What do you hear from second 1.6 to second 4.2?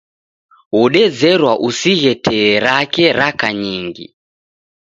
usighe tee rake raka nyingi.